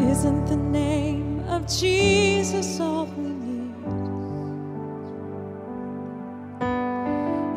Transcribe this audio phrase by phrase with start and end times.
[0.00, 3.74] isn't the name of Jesus all we need?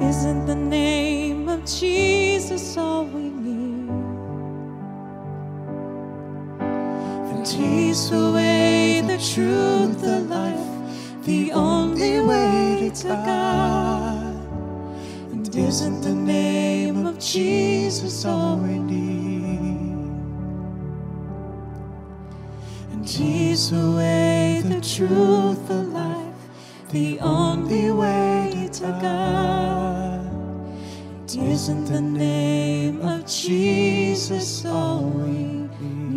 [0.02, 3.90] Isn't the name of Jesus all we need?
[7.28, 14.36] Then He's the way, the truth, the life, the only way to God.
[15.32, 18.91] And isn't the name of Jesus all we need?
[23.62, 26.34] He's the way, the truth, the life,
[26.90, 30.26] the only way to God.
[31.30, 36.08] And isn't the name of Jesus all we need?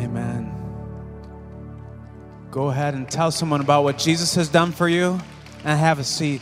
[0.00, 0.52] Amen.
[2.52, 5.18] Go ahead and tell someone about what Jesus has done for you
[5.64, 6.40] and have a seat.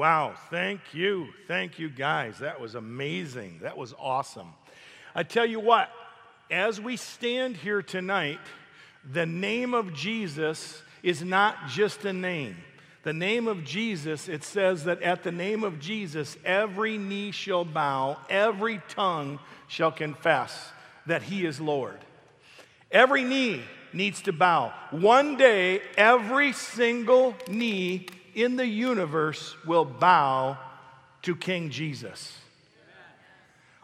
[0.00, 1.28] Wow, thank you.
[1.46, 2.38] Thank you, guys.
[2.38, 3.58] That was amazing.
[3.60, 4.54] That was awesome.
[5.14, 5.90] I tell you what,
[6.50, 8.40] as we stand here tonight,
[9.12, 12.56] the name of Jesus is not just a name.
[13.02, 17.66] The name of Jesus, it says that at the name of Jesus, every knee shall
[17.66, 20.72] bow, every tongue shall confess
[21.04, 21.98] that he is Lord.
[22.90, 23.60] Every knee
[23.92, 24.72] needs to bow.
[24.92, 30.58] One day, every single knee in the universe will bow
[31.22, 32.36] to King Jesus.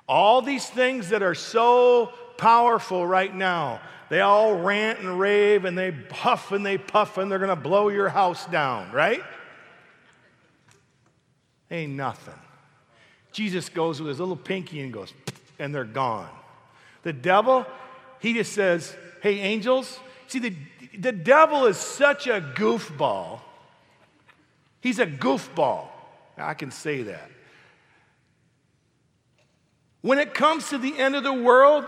[0.08, 5.76] All these things that are so powerful right now, they all rant and rave and
[5.76, 9.22] they puff and they puff and they're going to blow your house down, right?
[11.70, 12.34] Ain't nothing.
[13.32, 15.12] Jesus goes with his little pinky and goes,
[15.58, 16.28] and they're gone.
[17.02, 17.66] The devil,
[18.20, 20.54] he just says, hey, angels, see, the,
[20.98, 23.40] the devil is such a goofball.
[24.80, 25.88] He's a goofball.
[26.36, 27.30] I can say that.
[30.02, 31.84] When it comes to the end of the world,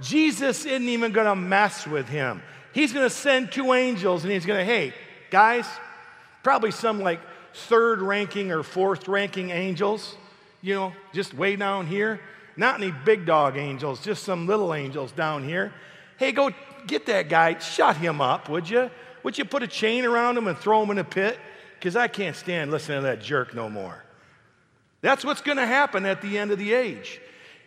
[0.00, 2.42] Jesus isn't even going to mess with him.
[2.74, 4.92] He's going to send two angels and he's going to, hey,
[5.30, 5.66] guys,
[6.42, 7.20] probably some like
[7.54, 10.16] third ranking or fourth ranking angels,
[10.60, 12.20] you know, just way down here.
[12.56, 15.72] Not any big dog angels, just some little angels down here.
[16.18, 16.50] Hey, go
[16.86, 18.90] get that guy, shut him up, would you?
[19.22, 21.38] Would you put a chain around him and throw him in a pit?
[21.82, 24.04] Because I can't stand listening to that jerk no more.
[25.00, 27.20] That's what's going to happen at the end of the age.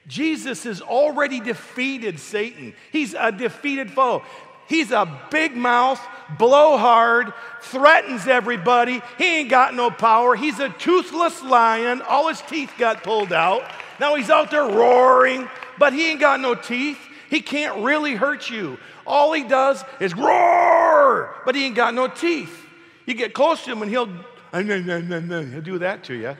[0.07, 2.73] Jesus has already defeated Satan.
[2.93, 4.23] He's a defeated foe.
[4.69, 5.99] He's a big mouth,
[6.39, 7.33] blowhard,
[7.63, 9.01] threatens everybody.
[9.17, 10.37] He ain't got no power.
[10.37, 12.01] He's a toothless lion.
[12.01, 13.69] All his teeth got pulled out.
[13.99, 16.99] Now he's out there roaring, but he ain't got no teeth.
[17.29, 18.77] He can't really hurt you.
[19.05, 22.64] All he does is roar, but he ain't got no teeth.
[23.05, 24.07] You get close to him and he'll,
[24.51, 26.35] he'll do that to you.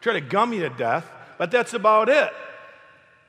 [0.00, 2.30] Try to gum you to death, but that's about it.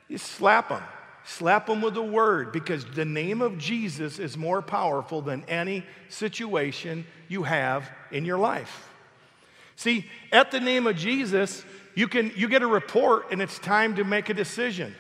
[0.07, 0.83] You slap him.
[1.27, 5.83] Slap him with a word because the name of Jesus is more powerful than any
[6.09, 8.87] situation you have in your life.
[9.75, 13.95] See, at the name of Jesus, you can you get a report and it's time
[13.95, 14.93] to make a decision.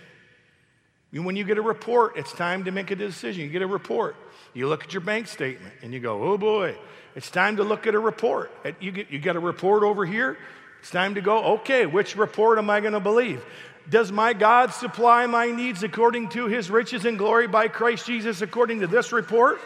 [1.11, 3.43] When you get a report, it's time to make a decision.
[3.43, 4.17] You get a report.
[4.53, 6.75] You look at your bank statement and you go, "Oh boy,
[7.15, 10.37] it's time to look at a report." You get you get a report over here.
[10.81, 13.43] It's time to go, "Okay, which report am I going to believe?"
[13.89, 18.41] Does my God supply my needs according to his riches and glory by Christ Jesus
[18.41, 19.61] according to this report?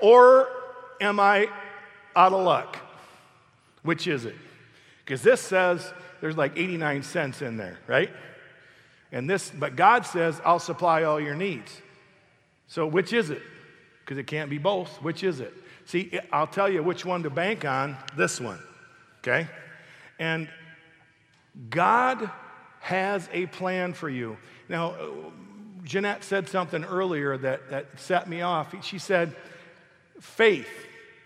[0.00, 0.48] Or
[1.00, 1.48] am I
[2.14, 2.78] out of luck?
[3.82, 4.36] Which is it?
[5.04, 8.10] Because this says there's like 89 cents in there, right?
[9.12, 11.80] And this, but God says, I'll supply all your needs.
[12.68, 13.42] So which is it?
[14.00, 15.02] Because it can't be both.
[15.02, 15.52] Which is it?
[15.86, 18.60] See, I'll tell you which one to bank on this one,
[19.18, 19.48] okay?
[20.18, 20.48] And
[21.70, 22.30] God
[22.80, 24.36] has a plan for you.
[24.68, 24.94] Now,
[25.84, 28.74] Jeanette said something earlier that, that set me off.
[28.84, 29.36] She said,
[30.20, 30.68] faith.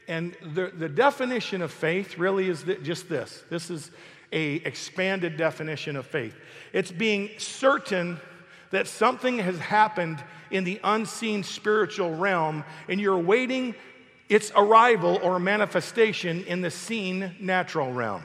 [0.08, 3.90] And the, the definition of faith really is just this this is
[4.32, 6.34] a expanded definition of faith.
[6.72, 8.20] It's being certain
[8.70, 13.74] that something has happened in the unseen spiritual realm and you're waiting
[14.28, 18.22] its arrival or manifestation in the seen natural realm.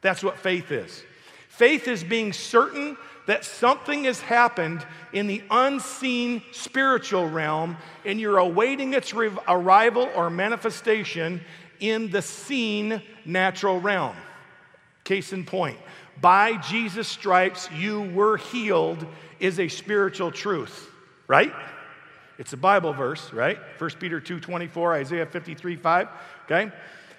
[0.00, 1.02] That's what faith is.
[1.48, 2.96] Faith is being certain
[3.26, 10.10] that something has happened in the unseen spiritual realm and you're awaiting its re- arrival
[10.14, 11.40] or manifestation
[11.78, 14.16] in the seen natural realm.
[15.04, 15.78] Case in point,
[16.20, 19.06] by Jesus' stripes you were healed
[19.40, 20.88] is a spiritual truth,
[21.26, 21.52] right?
[22.42, 23.56] It's a Bible verse, right?
[23.78, 26.08] 1 Peter 2 24, Isaiah 53 5,
[26.46, 26.72] okay?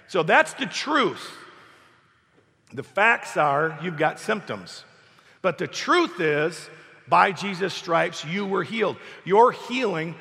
[0.09, 1.31] So that's the truth.
[2.73, 4.83] The facts are you've got symptoms.
[5.41, 6.69] But the truth is,
[7.07, 8.97] by Jesus' stripes, you were healed.
[9.23, 10.15] Your healing,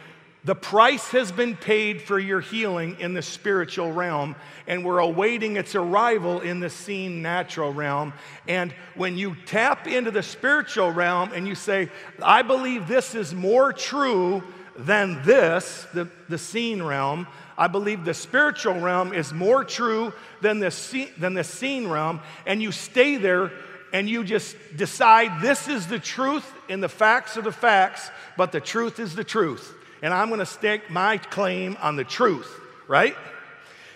[0.44, 4.36] the price has been paid for your healing in the spiritual realm,
[4.68, 8.12] and we're awaiting its arrival in the seen natural realm.
[8.46, 11.90] And when you tap into the spiritual realm and you say,
[12.22, 14.44] I believe this is more true
[14.76, 17.26] than this, the, the seen realm,
[17.56, 22.20] I believe the spiritual realm is more true than the, seen, than the seen realm,
[22.46, 23.52] and you stay there
[23.92, 28.52] and you just decide this is the truth and the facts are the facts, but
[28.52, 29.74] the truth is the truth.
[30.02, 32.50] And I'm going to stake my claim on the truth,
[32.88, 33.14] right?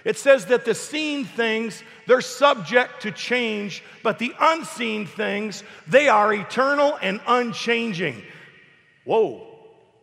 [0.05, 6.09] It says that the seen things, they're subject to change, but the unseen things, they
[6.09, 8.23] are eternal and unchanging.
[9.05, 9.46] Whoa,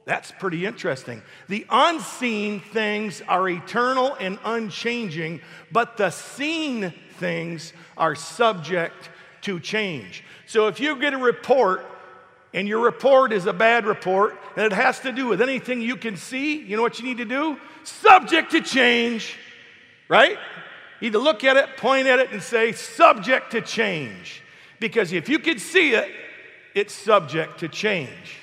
[0.05, 1.21] that's pretty interesting.
[1.47, 5.41] The unseen things are eternal and unchanging,
[5.71, 9.09] but the seen things are subject
[9.43, 10.23] to change.
[10.45, 11.85] So if you get a report
[12.53, 15.95] and your report is a bad report and it has to do with anything you
[15.95, 17.57] can see, you know what you need to do?
[17.83, 19.37] Subject to change,
[20.09, 20.37] right?
[20.99, 24.43] You need to look at it, point at it, and say, subject to change.
[24.79, 26.11] Because if you can see it,
[26.75, 28.42] it's subject to change.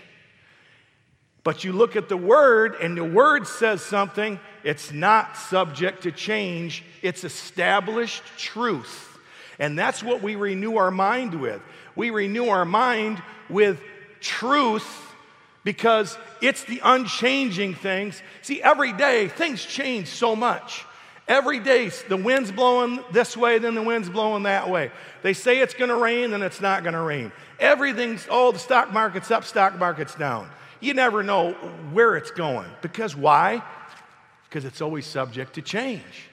[1.42, 6.12] But you look at the word and the word says something, it's not subject to
[6.12, 9.18] change, it's established truth.
[9.58, 11.62] And that's what we renew our mind with.
[11.96, 13.80] We renew our mind with
[14.20, 14.88] truth
[15.64, 18.22] because it's the unchanging things.
[18.42, 20.84] See, every day things change so much.
[21.28, 24.90] Every day the wind's blowing this way, then the wind's blowing that way.
[25.22, 27.30] They say it's going to rain, then it's not going to rain.
[27.58, 30.50] Everything's, oh, the stock market's up, stock market's down.
[30.80, 31.52] You never know
[31.92, 32.70] where it's going.
[32.82, 33.62] Because why?
[34.48, 36.30] Because it's always subject to change.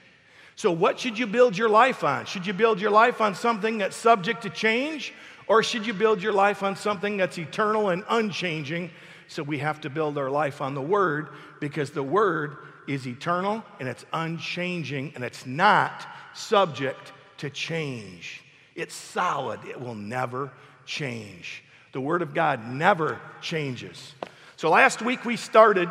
[0.56, 2.26] So, what should you build your life on?
[2.26, 5.14] Should you build your life on something that's subject to change?
[5.46, 8.90] Or should you build your life on something that's eternal and unchanging?
[9.28, 11.28] So, we have to build our life on the Word
[11.60, 12.56] because the Word
[12.88, 18.42] is eternal and it's unchanging and it's not subject to change.
[18.74, 20.50] It's solid, it will never
[20.86, 21.62] change.
[21.92, 24.14] The Word of God never changes.
[24.58, 25.88] So, last week we started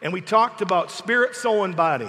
[0.00, 2.08] and we talked about spirit, soul, and body.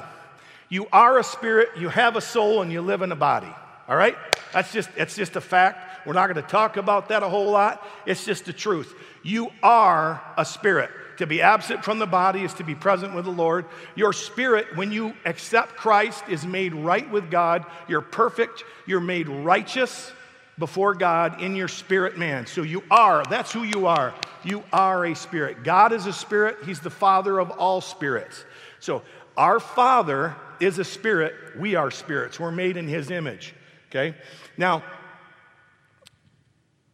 [0.70, 3.52] You are a spirit, you have a soul, and you live in a body.
[3.88, 4.16] All right?
[4.54, 6.06] That's just, it's just a fact.
[6.06, 7.84] We're not going to talk about that a whole lot.
[8.06, 8.94] It's just the truth.
[9.24, 10.92] You are a spirit.
[11.18, 13.66] To be absent from the body is to be present with the Lord.
[13.96, 17.66] Your spirit, when you accept Christ, is made right with God.
[17.88, 18.64] You're perfect.
[18.86, 20.12] You're made righteous
[20.60, 22.48] before God in your spirit man.
[22.48, 24.14] So you are, that's who you are.
[24.44, 25.64] You are a spirit.
[25.64, 26.58] God is a spirit.
[26.66, 28.44] He's the father of all spirits.
[28.80, 29.04] So
[29.36, 32.40] our father is a spirit, we are spirits.
[32.40, 33.54] We're made in his image.
[33.90, 34.16] Okay?
[34.58, 34.84] Now,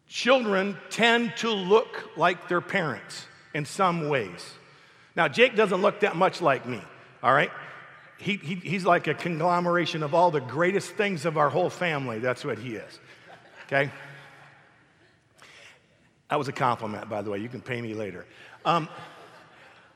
[0.07, 4.53] children tend to look like their parents in some ways.
[5.15, 6.81] Now, Jake doesn't look that much like me,
[7.21, 7.51] all right?
[8.17, 12.19] He, he, he's like a conglomeration of all the greatest things of our whole family.
[12.19, 12.99] That's what he is,
[13.65, 13.91] okay?
[16.29, 17.39] That was a compliment, by the way.
[17.39, 18.25] You can pay me later.
[18.65, 18.89] Um,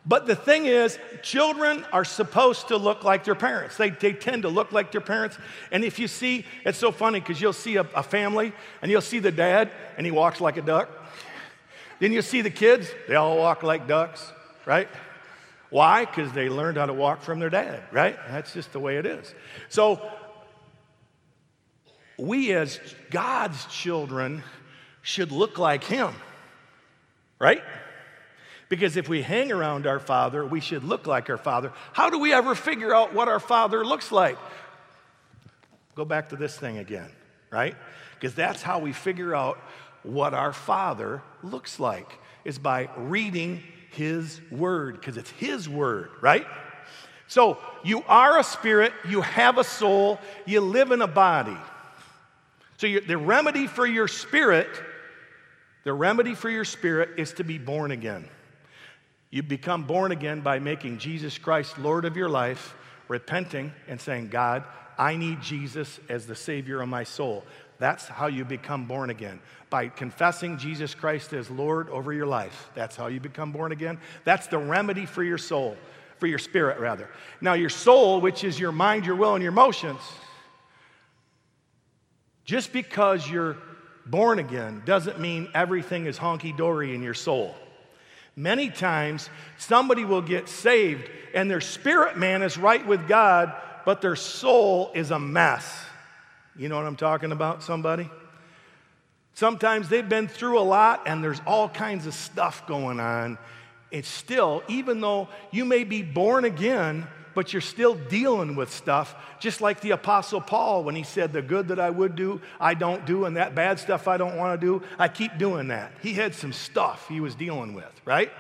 [0.08, 3.76] but the thing is, children are supposed to look like their parents.
[3.76, 5.38] They, they tend to look like their parents.
[5.70, 9.02] And if you see, it's so funny because you'll see a, a, family and you'll
[9.02, 10.90] see the dad and he walks like a duck.
[12.00, 14.32] Then you'll see the kids, they all walk like ducks,
[14.66, 14.88] right?
[15.70, 16.06] Why?
[16.06, 18.18] Because they learned how to walk from their dad, right?
[18.30, 19.34] That's just the way it is.
[19.68, 20.00] So,
[22.18, 22.80] we as
[23.12, 24.44] God's children
[25.02, 26.14] should look like Him,
[27.40, 27.64] right?
[28.70, 31.72] Because if we hang around our Father, we should look like our Father.
[31.94, 34.38] How do we ever figure out what our Father looks like?
[35.96, 37.10] Go back to this thing again,
[37.50, 37.76] right?
[38.16, 39.60] Because that's how we figure out
[40.04, 42.12] what our Father looks like,
[42.44, 46.46] is by reading His Word, because it's His Word, right?
[47.28, 51.58] So you are a spirit, you have a soul, you live in a body.
[52.78, 54.70] So the remedy for your spirit,
[55.84, 58.28] the remedy for your spirit is to be born again.
[59.30, 62.76] You become born again by making Jesus Christ Lord of your life,
[63.08, 64.64] repenting and saying, God,
[64.98, 67.44] I need Jesus as the Savior of my soul.
[67.80, 69.40] That's how you become born again.
[69.70, 72.70] By confessing Jesus Christ as Lord over your life.
[72.74, 74.00] That's how you become born again.
[74.24, 75.78] That's the remedy for your soul,
[76.20, 77.10] for your spirit, rather.
[77.42, 80.00] Now, your soul, which is your mind, your will, and your emotions,
[82.48, 83.58] just because you're
[84.06, 87.54] born again doesn't mean everything is honky dory in your soul.
[88.38, 93.54] Many times, somebody will get saved and their spirit man is right with God,
[93.86, 95.84] but their soul is a mess.
[96.56, 98.10] You know what I'm talking about, somebody?
[99.34, 103.38] Sometimes they've been through a lot and there's all kinds of stuff going on.
[103.92, 109.14] It's still, even though you may be born again, but you're still dealing with stuff,
[109.40, 112.74] just like the Apostle Paul when he said, The good that I would do, I
[112.74, 115.92] don't do, and that bad stuff I don't want to do, I keep doing that.
[116.02, 118.32] He had some stuff he was dealing with, right?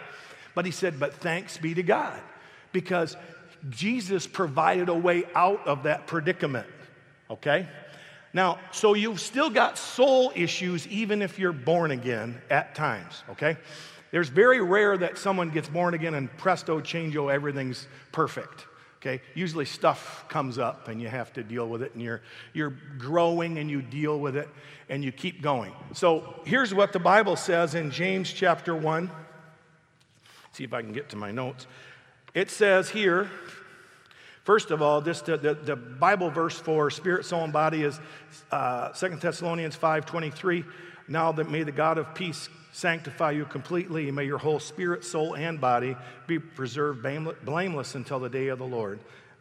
[0.55, 2.19] But he said, But thanks be to God,
[2.71, 3.15] because
[3.69, 6.65] Jesus provided a way out of that predicament,
[7.29, 7.67] okay?
[8.33, 13.57] Now, so you've still got soul issues even if you're born again at times, okay?
[14.09, 18.65] There's very rare that someone gets born again and presto, changeo, everything's perfect.
[19.07, 22.21] Okay, usually stuff comes up and you have to deal with it, and you're,
[22.51, 24.49] you're growing and you deal with it
[24.89, 25.71] and you keep going.
[25.93, 29.09] So here's what the Bible says in James chapter 1.
[30.51, 31.67] See if I can get to my notes.
[32.33, 33.29] It says here,
[34.43, 37.99] First of all, this, the, the, the, Bible verse for spirit, soul, and body is
[38.49, 40.63] uh, 2 Thessalonians 5.23.
[41.09, 42.47] Now that may the God of peace
[42.77, 45.95] sanctify you completely, and may your whole spirit, soul, and body
[46.27, 47.01] be preserved
[47.43, 48.99] blameless until the day of the Lord,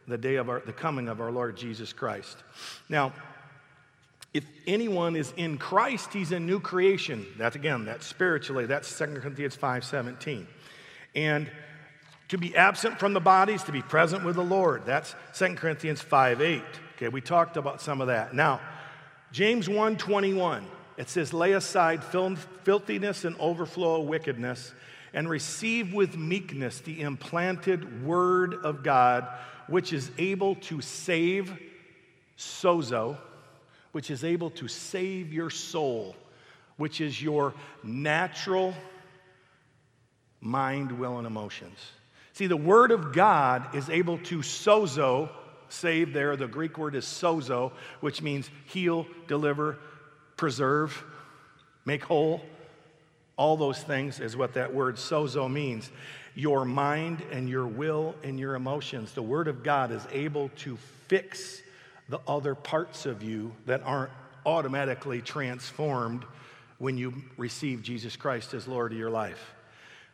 [0.08, 2.38] the day of our, the coming of our Lord Jesus Christ.
[2.88, 3.12] Now,
[4.32, 7.26] if anyone is in Christ, he's a new creation.
[7.36, 8.64] That's again, that's spiritually.
[8.64, 10.46] That's 2 Corinthians 5.17.
[11.14, 11.50] And
[12.28, 14.86] to be absent from the bodies, to be present with the Lord.
[14.86, 16.62] That's 2 Corinthians 5 8.
[16.96, 18.34] Okay, we talked about some of that.
[18.34, 18.62] Now,
[19.30, 24.72] James 1 21, it says, Lay aside filthiness and overflow of wickedness,
[25.12, 29.26] and receive with meekness the implanted word of God,
[29.66, 31.58] which is able to save
[32.38, 33.16] sozo,
[33.92, 36.14] which is able to save your soul,
[36.76, 38.74] which is your natural
[40.40, 41.78] mind, will, and emotions.
[42.32, 45.30] See, the Word of God is able to sozo,
[45.68, 46.36] save there.
[46.36, 49.78] The Greek word is sozo, which means heal, deliver,
[50.36, 51.04] preserve,
[51.84, 52.40] make whole.
[53.36, 55.90] All those things is what that word sozo means.
[56.34, 59.12] Your mind and your will and your emotions.
[59.12, 60.76] The Word of God is able to
[61.08, 61.62] fix
[62.08, 64.12] the other parts of you that aren't
[64.44, 66.24] automatically transformed
[66.78, 69.54] when you receive Jesus Christ as Lord of your life.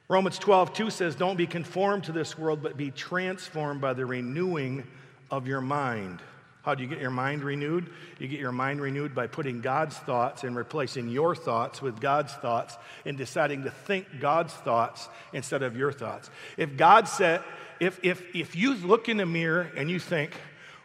[0.09, 4.07] Romans 12, 2 says, Don't be conformed to this world, but be transformed by the
[4.07, 4.85] renewing
[5.31, 6.21] of your mind.
[6.63, 7.91] How do you get your mind renewed?
[8.21, 12.33] You get your mind renewed by putting God's thoughts and replacing your thoughts with God's
[12.35, 16.31] thoughts and deciding to think God's thoughts instead of your thoughts.
[16.57, 17.43] If God said,
[17.81, 20.31] if, if, if you look in the mirror and you think,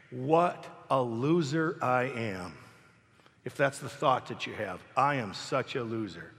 [0.10, 2.54] what a loser I am,
[3.46, 6.32] if that's the thought that you have, I am such a loser.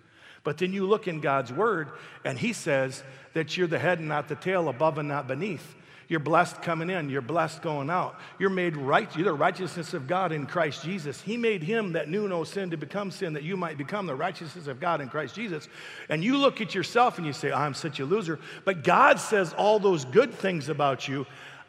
[0.43, 1.91] But then you look in God's word,
[2.25, 3.05] and He says
[3.35, 5.75] that you're the head and not the tail, above and not beneath.
[6.09, 8.19] You're blessed coming in, you're blessed going out.
[8.39, 11.21] You're made right, you're the righteousness of God in Christ Jesus.
[11.21, 14.15] He made him that knew no sin to become sin, that you might become the
[14.15, 15.69] righteousness of God in Christ Jesus.
[16.09, 18.39] And you look at yourself and you say, I'm such a loser.
[18.65, 21.27] But God says all those good things about you.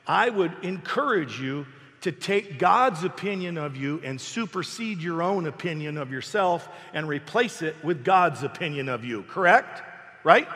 [0.07, 1.65] I would encourage you
[2.01, 7.61] to take God's opinion of you and supersede your own opinion of yourself and replace
[7.61, 9.83] it with God's opinion of you, correct?
[10.23, 10.47] Right?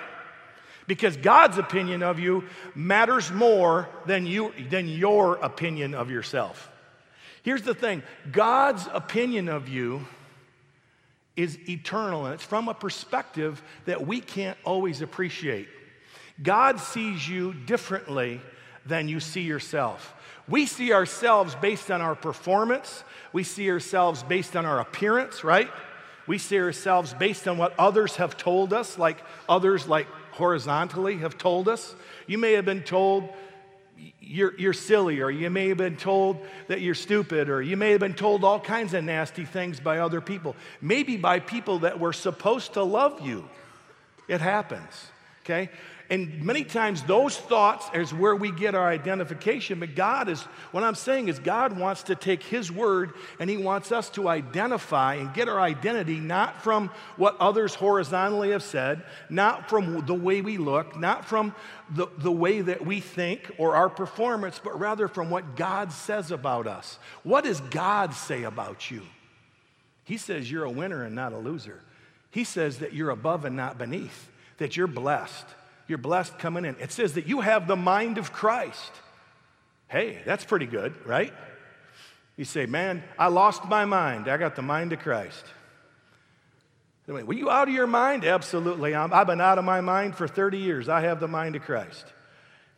[0.87, 2.43] Because God's opinion of you
[2.75, 6.69] matters more than, you, than your opinion of yourself.
[7.43, 10.05] Here's the thing God's opinion of you
[11.35, 15.67] is eternal, and it's from a perspective that we can't always appreciate.
[16.41, 18.41] God sees you differently
[18.85, 20.13] than you see yourself.
[20.47, 23.03] We see ourselves based on our performance.
[23.31, 25.69] We see ourselves based on our appearance, right?
[26.27, 31.37] We see ourselves based on what others have told us, like others, like horizontally, have
[31.37, 31.95] told us.
[32.27, 33.29] You may have been told
[34.19, 36.37] you're, you're silly, or you may have been told
[36.67, 39.99] that you're stupid, or you may have been told all kinds of nasty things by
[39.99, 43.47] other people, maybe by people that were supposed to love you.
[44.27, 45.07] It happens,
[45.43, 45.69] okay?
[46.13, 49.79] And many times those thoughts is where we get our identification.
[49.79, 53.57] But God is, what I'm saying is, God wants to take His word and He
[53.57, 59.01] wants us to identify and get our identity not from what others horizontally have said,
[59.27, 61.55] not from the way we look, not from
[61.89, 66.29] the, the way that we think or our performance, but rather from what God says
[66.29, 66.99] about us.
[67.23, 69.01] What does God say about you?
[70.03, 71.81] He says you're a winner and not a loser.
[72.29, 74.29] He says that you're above and not beneath,
[74.59, 75.47] that you're blessed
[75.87, 76.75] you're blessed coming in.
[76.79, 78.91] It says that you have the mind of Christ.
[79.87, 81.33] Hey, that's pretty good, right?
[82.37, 84.27] You say, man, I lost my mind.
[84.27, 85.45] I got the mind of Christ.
[87.05, 88.23] Were you out of your mind?
[88.23, 88.95] Absolutely.
[88.95, 90.87] i have been out of my mind for 30 years.
[90.87, 92.05] I have the mind of Christ.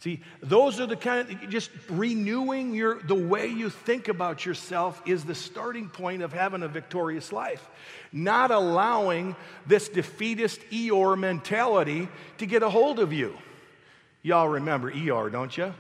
[0.06, 5.02] See, those are the kind of just renewing your the way you think about yourself
[5.08, 7.68] is the starting point of having a victorious life.
[8.12, 9.36] Not allowing
[9.66, 12.08] this defeatist Eeyore mentality
[12.38, 13.36] to get a hold of you.
[14.22, 15.74] Y'all remember Eeyore, don't you?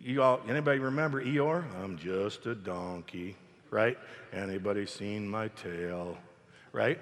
[0.00, 1.64] You all, anybody remember Eeyore?
[1.84, 3.36] I'm just a donkey,
[3.70, 3.98] right?
[4.32, 6.16] Anybody seen my tail,
[6.72, 6.98] right?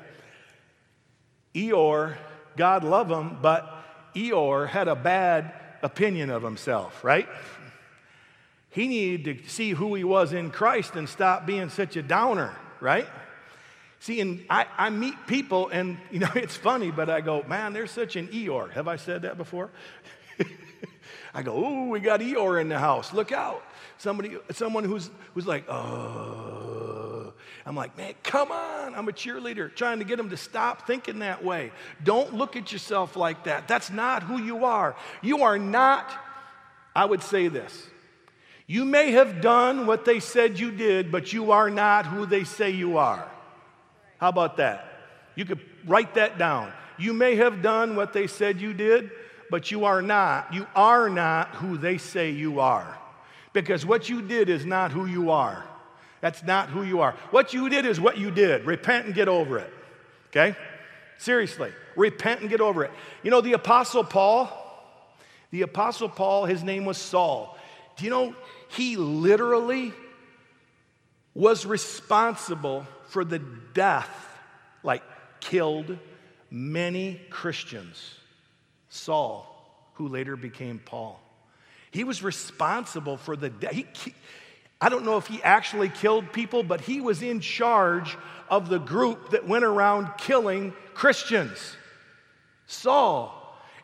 [1.55, 2.17] Eeyore,
[2.57, 3.73] God love him, but
[4.17, 7.29] Eeyore had a bad opinion of himself, right?
[8.71, 12.55] He needed to see who he was in Christ and stop being such a downer,
[12.81, 13.09] right?
[13.99, 17.73] See, and I, I meet people, and you know, it's funny, but I go, man,
[17.73, 18.71] there's such an Eeyore.
[18.73, 19.71] Have I said that before?
[21.35, 23.13] I go, oh, we got Eeyore in the house.
[23.13, 23.63] Look out.
[23.99, 26.60] Somebody, someone who's, who's like, oh.
[27.67, 28.95] I'm like, man, come on.
[28.95, 31.73] I'm a cheerleader trying to get them to stop thinking that way.
[32.03, 33.69] Don't look at yourself like that.
[33.69, 34.97] That's not who you are.
[35.23, 36.11] You are not,
[36.95, 37.87] I would say this.
[38.67, 42.45] You may have done what they said you did, but you are not who they
[42.45, 43.29] say you are.
[44.19, 44.87] How about that?
[45.35, 46.73] You could write that down.
[46.99, 49.11] You may have done what they said you did,
[49.51, 50.55] but you are not.
[50.55, 52.99] You are not who they say you are.
[53.53, 55.67] Because what you did is not who you are.
[56.21, 57.13] That's not who you are.
[57.31, 58.67] What you did is what you did.
[58.67, 59.73] Repent and get over it.
[60.29, 60.57] Okay?
[61.19, 62.91] Seriously, repent and get over it.
[63.23, 64.51] You know, the Apostle Paul,
[65.51, 67.59] the Apostle Paul, his name was Saul.
[67.97, 68.35] Do you know
[68.69, 69.93] he literally
[71.35, 74.09] was responsible for the death,
[74.83, 75.03] like
[75.41, 75.99] killed
[76.51, 78.15] many Christians?
[78.89, 79.47] Saul,
[79.95, 81.21] who later became Paul.
[81.91, 83.75] He was responsible for the death.
[84.81, 88.17] I don't know if he actually killed people, but he was in charge
[88.49, 91.77] of the group that went around killing Christians.
[92.67, 93.37] Saul.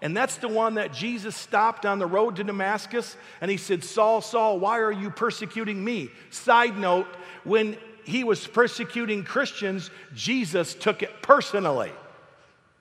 [0.03, 3.83] And that's the one that Jesus stopped on the road to Damascus and he said,
[3.83, 6.11] Saul, Saul, why are you persecuting me?
[6.31, 7.09] Side note,
[7.45, 11.91] when he was persecuting Christians, Jesus took it personally,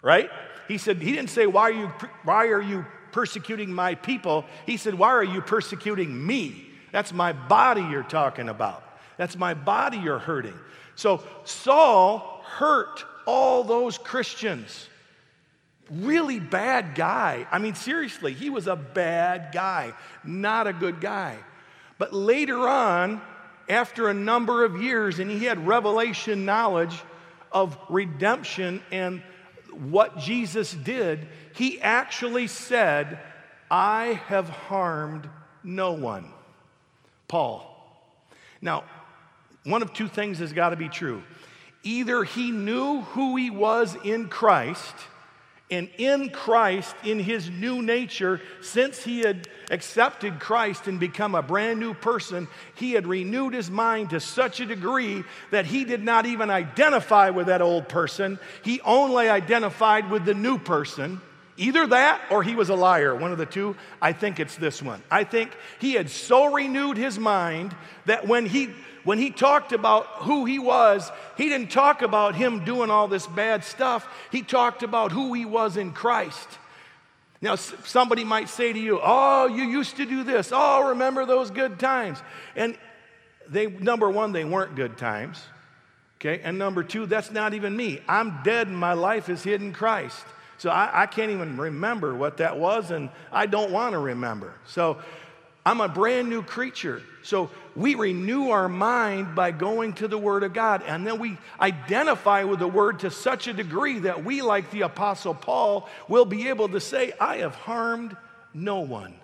[0.01, 0.29] right?
[0.67, 1.91] He said, He didn't say, Why are you,
[2.24, 4.45] why are you persecuting my people?
[4.65, 6.64] He said, Why are you persecuting me?
[6.95, 8.81] That's my body you're talking about.
[9.17, 10.58] That's my body you're hurting.
[10.95, 14.88] So Saul hurt all those Christians.
[15.91, 17.47] Really bad guy.
[17.51, 19.91] I mean, seriously, he was a bad guy,
[20.23, 21.36] not a good guy.
[21.97, 23.21] But later on,
[23.67, 26.97] after a number of years, and he had revelation knowledge
[27.51, 29.21] of redemption and
[29.73, 33.19] what Jesus did, he actually said,
[33.69, 35.27] I have harmed
[35.62, 36.31] no one.
[37.27, 37.71] Paul.
[38.61, 38.83] Now,
[39.63, 41.23] one of two things has got to be true.
[41.83, 44.95] Either he knew who he was in Christ
[45.71, 51.41] and in Christ, in his new nature, since he had accepted Christ and become a
[51.41, 56.03] brand new person, he had renewed his mind to such a degree that he did
[56.03, 58.38] not even identify with that old person.
[58.63, 61.19] He only identified with the new person.
[61.58, 63.76] Either that or he was a liar, one of the two.
[64.02, 65.02] I think it's this one.
[65.10, 68.70] I think he had so renewed his mind that when he
[69.06, 73.28] when he talked about who he was, he didn't talk about him doing all this
[73.28, 74.08] bad stuff.
[74.32, 76.48] He talked about who he was in Christ.
[77.39, 80.52] Now, somebody might say to you, Oh, you used to do this.
[80.52, 82.18] Oh, remember those good times.
[82.56, 82.76] And
[83.48, 85.39] they, number one, they weren't good times.
[86.20, 86.41] Okay.
[86.44, 88.02] And number two, that's not even me.
[88.08, 90.26] I'm dead and my life is hid in Christ.
[90.58, 94.54] So I, I can't even remember what that was, and I don't want to remember.
[94.65, 94.98] So
[95.65, 97.02] I'm a brand new creature.
[97.24, 100.84] So we renew our mind by going to the Word of God.
[100.86, 104.82] And then we identify with the Word to such a degree that we, like the
[104.82, 108.15] Apostle Paul, will be able to say, I have harmed
[108.54, 109.15] no one.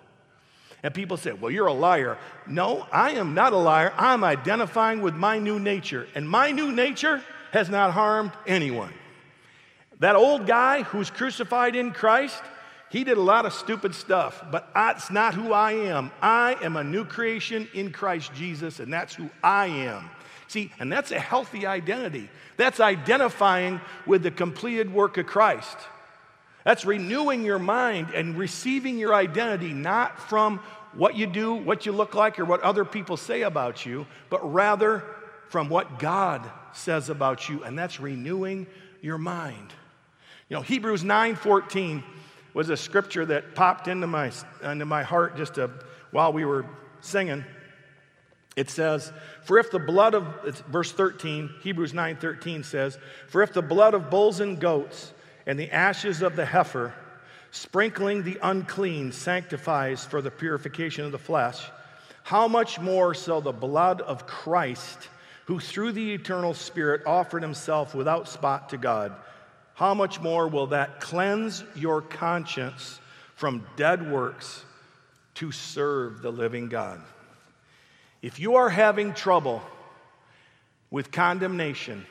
[0.82, 2.18] And people say, Well, you're a liar.
[2.48, 3.94] No, I am not a liar.
[3.96, 6.08] I'm identifying with my new nature.
[6.16, 8.92] And my new nature has not harmed anyone.
[10.02, 12.42] That old guy who's crucified in Christ,
[12.90, 16.10] he did a lot of stupid stuff, but that's not who I am.
[16.20, 20.10] I am a new creation in Christ Jesus, and that's who I am.
[20.48, 22.28] See, and that's a healthy identity.
[22.56, 25.76] That's identifying with the completed work of Christ.
[26.64, 30.58] That's renewing your mind and receiving your identity not from
[30.94, 34.52] what you do, what you look like, or what other people say about you, but
[34.52, 35.04] rather
[35.48, 38.66] from what God says about you, and that's renewing
[39.00, 39.72] your mind.
[40.52, 42.04] You know, Hebrews 9:14
[42.52, 44.30] was a scripture that popped into my,
[44.62, 45.58] into my heart just
[46.10, 46.66] while we were
[47.00, 47.42] singing.
[48.54, 50.26] It says, For if the blood of,
[50.68, 55.14] verse 13, Hebrews 9 13 says, For if the blood of bulls and goats
[55.46, 56.92] and the ashes of the heifer
[57.50, 61.64] sprinkling the unclean sanctifies for the purification of the flesh,
[62.24, 65.08] how much more shall the blood of Christ,
[65.46, 69.16] who through the eternal Spirit offered himself without spot to God,
[69.82, 73.00] how much more will that cleanse your conscience
[73.34, 74.64] from dead works
[75.34, 77.00] to serve the living God?
[78.22, 79.60] If you are having trouble
[80.92, 82.06] with condemnation,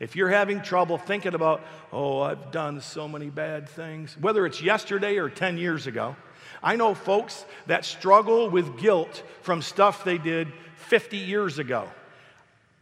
[0.00, 1.62] if you're having trouble thinking about,
[1.94, 6.14] oh, I've done so many bad things, whether it's yesterday or 10 years ago,
[6.62, 11.88] I know folks that struggle with guilt from stuff they did 50 years ago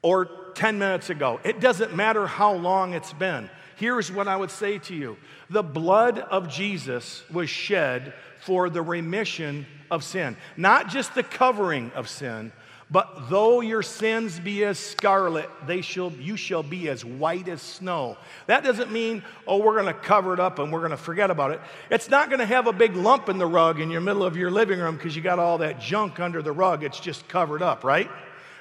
[0.03, 1.41] or 10 minutes ago.
[1.45, 3.51] It doesn't matter how long it's been.
[3.77, 5.17] Here's what I would say to you
[5.49, 11.91] the blood of Jesus was shed for the remission of sin, not just the covering
[11.95, 12.53] of sin,
[12.91, 17.63] but though your sins be as scarlet, they shall, you shall be as white as
[17.63, 18.17] snow.
[18.47, 21.31] That doesn't mean, oh, we're going to cover it up and we're going to forget
[21.31, 21.61] about it.
[21.89, 24.37] It's not going to have a big lump in the rug in your middle of
[24.37, 26.83] your living room because you got all that junk under the rug.
[26.83, 28.11] It's just covered up, right?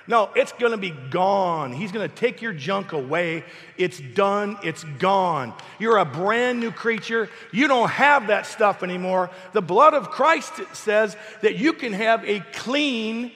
[0.10, 1.72] No, it's going to be gone.
[1.72, 3.44] He's going to take your junk away.
[3.78, 4.58] It's done.
[4.64, 5.54] It's gone.
[5.78, 7.30] You're a brand new creature.
[7.52, 9.30] You don't have that stuff anymore.
[9.54, 13.32] The blood of Christ says that you can have a clean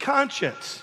[0.00, 0.82] conscience.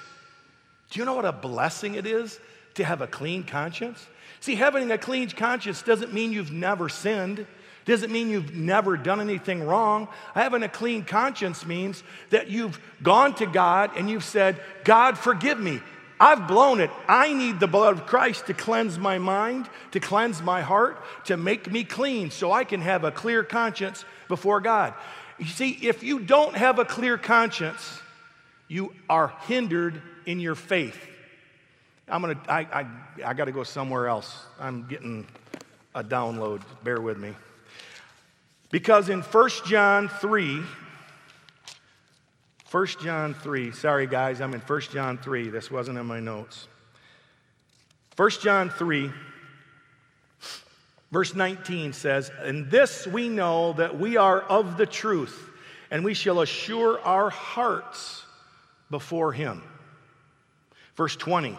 [0.92, 2.40] Do you know what a blessing it is
[2.76, 4.08] to have a clean conscience?
[4.40, 7.46] See, having a clean conscience doesn't mean you've never sinned.
[7.86, 10.08] Doesn't mean you've never done anything wrong.
[10.34, 15.60] Having a clean conscience means that you've gone to God and you've said, God, forgive
[15.60, 15.82] me.
[16.20, 16.90] I've blown it.
[17.08, 21.36] I need the blood of Christ to cleanse my mind, to cleanse my heart, to
[21.36, 24.94] make me clean so I can have a clear conscience before God.
[25.38, 28.00] You see, if you don't have a clear conscience,
[28.70, 30.98] you are hindered in your faith.
[32.08, 32.88] I'm gonna, I, I,
[33.26, 34.46] I gotta go somewhere else.
[34.60, 35.28] I'm getting
[35.94, 36.62] a download.
[36.84, 37.34] Bear with me.
[38.74, 40.64] Because in 1 John 3,
[42.72, 45.50] 1 John 3, sorry guys, I'm in 1 John 3.
[45.50, 46.68] This wasn't in my notes.
[48.16, 49.12] 1 John 3,
[51.12, 55.52] verse 19 says, And this we know that we are of the truth,
[55.92, 58.24] and we shall assure our hearts
[58.90, 59.62] before him.
[60.96, 61.56] Verse 20,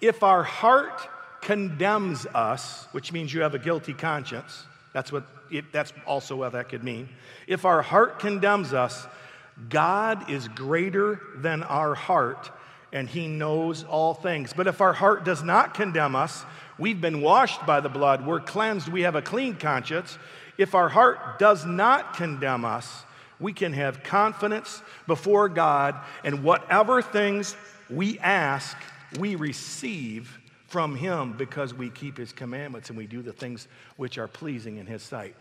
[0.00, 1.08] if our heart
[1.40, 6.52] condemns us, which means you have a guilty conscience, that's what it, that's also what
[6.52, 7.08] that could mean.
[7.46, 9.06] If our heart condemns us,
[9.68, 12.50] God is greater than our heart
[12.92, 14.52] and he knows all things.
[14.52, 16.44] But if our heart does not condemn us,
[16.78, 20.18] we've been washed by the blood, we're cleansed, we have a clean conscience.
[20.56, 23.04] If our heart does not condemn us,
[23.40, 27.54] we can have confidence before God, and whatever things
[27.88, 28.76] we ask,
[29.18, 30.37] we receive
[30.68, 34.76] from Him because we keep His commandments and we do the things which are pleasing
[34.76, 35.34] in His sight.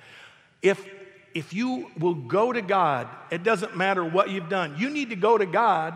[0.61, 0.85] If,
[1.33, 5.15] if you will go to God, it doesn't matter what you've done, you need to
[5.15, 5.93] go to God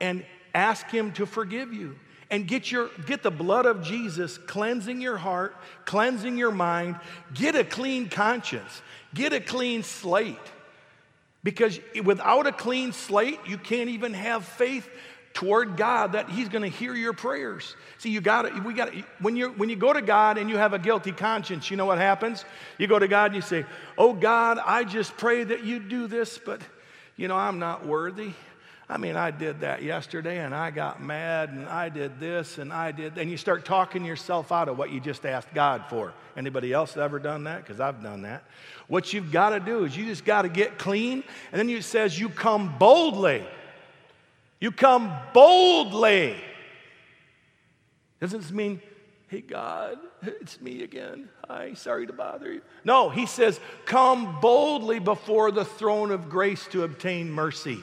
[0.00, 1.96] and ask Him to forgive you
[2.30, 6.98] and get your get the blood of Jesus cleansing your heart, cleansing your mind,
[7.32, 8.82] get a clean conscience,
[9.14, 10.36] get a clean slate.
[11.44, 14.88] Because without a clean slate, you can't even have faith
[15.36, 17.76] toward God that He's going to hear your prayers.
[17.98, 20.48] See, you got to, we got to, when you when you go to God and
[20.48, 22.46] you have a guilty conscience, you know what happens?
[22.78, 23.66] You go to God and you say,
[23.98, 26.62] "Oh God, I just pray that you do this, but
[27.16, 28.32] you know I'm not worthy."
[28.88, 32.72] I mean, I did that yesterday and I got mad and I did this and
[32.72, 36.14] I did, and you start talking yourself out of what you just asked God for.
[36.36, 37.62] Anybody else ever done that?
[37.62, 38.44] Because I've done that.
[38.86, 41.82] What you've got to do is you just got to get clean, and then it
[41.82, 43.44] says you come boldly
[44.60, 46.36] you come boldly.
[48.20, 48.80] Doesn't this mean,
[49.28, 51.28] hey, God, it's me again.
[51.48, 52.62] Hi, sorry to bother you.
[52.84, 57.78] No, he says, come boldly before the throne of grace to obtain mercy.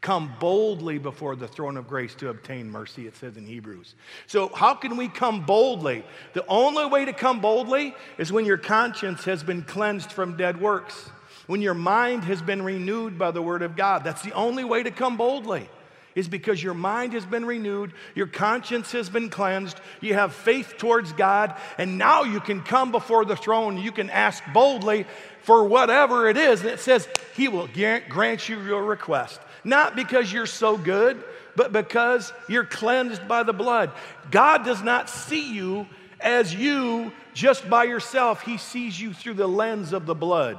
[0.00, 3.96] Come boldly before the throne of grace to obtain mercy, it says in Hebrews.
[4.28, 6.04] So, how can we come boldly?
[6.32, 10.60] The only way to come boldly is when your conscience has been cleansed from dead
[10.60, 11.10] works,
[11.48, 14.04] when your mind has been renewed by the word of God.
[14.04, 15.68] That's the only way to come boldly
[16.16, 20.74] is because your mind has been renewed, your conscience has been cleansed, you have faith
[20.78, 23.76] towards God, and now you can come before the throne.
[23.76, 25.06] You can ask boldly
[25.42, 26.62] for whatever it is.
[26.62, 27.68] And it says, He will
[28.08, 29.38] grant you your request.
[29.62, 31.22] Not because you're so good,
[31.54, 33.92] but because you're cleansed by the blood.
[34.30, 35.86] God does not see you
[36.18, 40.58] as you just by yourself, He sees you through the lens of the blood.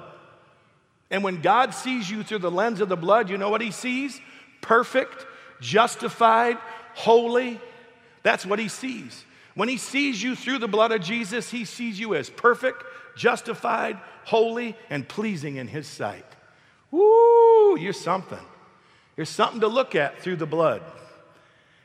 [1.09, 3.71] And when God sees you through the lens of the blood, you know what He
[3.71, 4.21] sees?
[4.61, 5.25] Perfect,
[5.61, 6.57] justified,
[6.93, 7.59] holy.
[8.23, 9.25] That's what he sees.
[9.55, 12.83] When he sees you through the blood of Jesus, he sees you as perfect,
[13.15, 16.25] justified, holy, and pleasing in his sight.
[16.91, 18.45] Woo, you're something.
[19.15, 20.83] You're something to look at through the blood.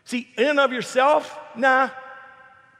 [0.04, 1.90] See, in and of yourself, nah.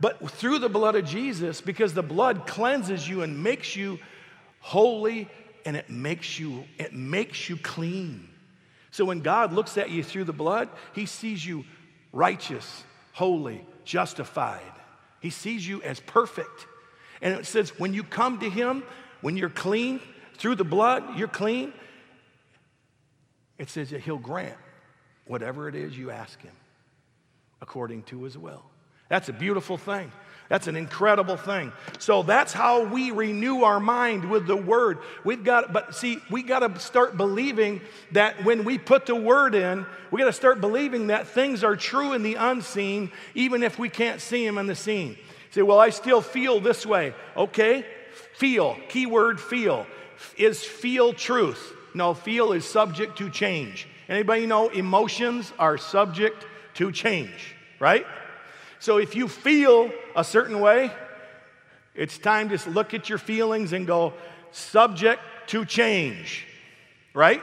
[0.00, 3.98] But through the blood of Jesus, because the blood cleanses you and makes you
[4.60, 5.28] holy
[5.64, 8.28] and it makes you it makes you clean.
[8.92, 11.64] So when God looks at you through the blood, he sees you
[12.12, 14.60] righteous, holy, justified.
[15.18, 16.66] He sees you as perfect.
[17.22, 18.84] And it says when you come to him,
[19.22, 20.00] when you're clean
[20.36, 21.72] through the blood, you're clean.
[23.56, 24.58] It says that he'll grant
[25.24, 26.54] whatever it is you ask him
[27.62, 28.62] according to his will.
[29.08, 30.12] That's a beautiful thing.
[30.52, 31.72] That's an incredible thing.
[31.98, 34.98] So that's how we renew our mind with the word.
[35.24, 39.54] We've got, but see, we got to start believing that when we put the word
[39.54, 43.78] in, we got to start believing that things are true in the unseen, even if
[43.78, 45.16] we can't see them in the seen.
[45.52, 47.14] say, well, I still feel this way.
[47.34, 47.86] Okay,
[48.34, 49.86] feel, keyword feel.
[50.36, 51.72] Is feel truth?
[51.94, 53.88] No, feel is subject to change.
[54.06, 58.04] Anybody know emotions are subject to change, right?
[58.82, 60.90] So if you feel a certain way,
[61.94, 64.12] it's time to look at your feelings and go,
[64.50, 66.48] subject to change,
[67.14, 67.40] right?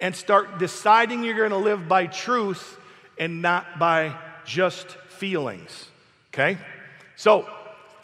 [0.00, 2.78] And start deciding you're going to live by truth
[3.18, 5.88] and not by just feelings,
[6.32, 6.56] okay?
[7.16, 7.48] So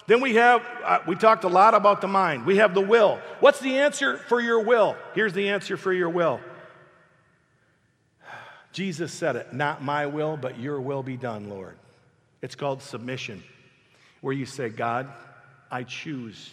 [0.08, 2.46] then we have, uh, we talked a lot about the mind.
[2.46, 3.20] We have the will.
[3.38, 4.96] What's the answer for your will?
[5.14, 6.40] Here's the answer for your will.
[8.72, 11.76] Jesus said it, not my will, but your will be done, Lord.
[12.42, 13.42] It's called submission,
[14.20, 15.08] where you say, God,
[15.70, 16.50] I choose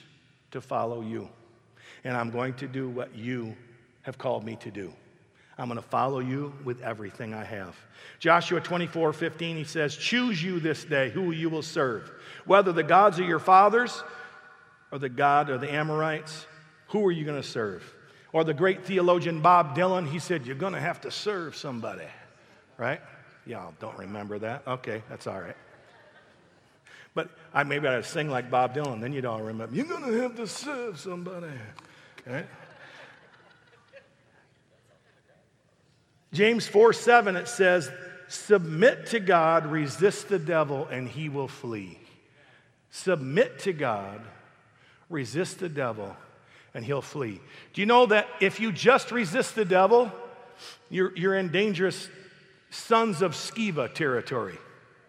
[0.51, 1.29] to follow you,
[2.03, 3.55] and I'm going to do what you
[4.01, 4.93] have called me to do.
[5.57, 7.75] I'm going to follow you with everything I have.
[8.19, 12.11] Joshua 24, 15, he says, Choose you this day who you will serve,
[12.45, 14.03] whether the gods of your fathers
[14.91, 16.45] or the God of the Amorites,
[16.89, 17.83] who are you going to serve?
[18.33, 22.05] Or the great theologian Bob Dylan, he said, You're going to have to serve somebody,
[22.77, 23.01] right?
[23.45, 24.63] Y'all don't remember that?
[24.67, 25.55] Okay, that's all right.
[27.17, 29.75] But I maybe I'd sing like Bob Dylan, then you'd all remember.
[29.75, 31.47] You're going to have to serve somebody.
[32.21, 32.45] Okay?
[36.31, 37.89] James 4 7, it says,
[38.27, 41.97] Submit to God, resist the devil, and he will flee.
[42.91, 44.21] Submit to God,
[45.09, 46.15] resist the devil,
[46.75, 47.41] and he'll flee.
[47.73, 50.11] Do you know that if you just resist the devil,
[50.91, 52.09] you're, you're in dangerous
[52.69, 54.59] sons of Sceva territory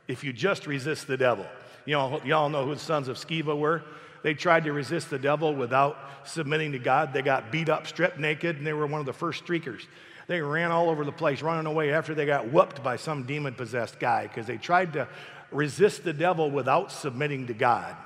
[0.06, 1.44] if you just resist the devil?
[1.88, 3.83] You know, y'all know who the sons of Sceva were?
[4.22, 7.14] They tried to resist the devil without submitting to God.
[7.14, 9.87] They got beat up, stripped naked, and they were one of the first streakers.
[10.27, 13.55] They ran all over the place, running away after they got whooped by some demon
[13.55, 15.09] possessed guy because they tried to
[15.51, 17.96] resist the devil without submitting to God,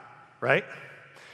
[0.40, 0.64] right?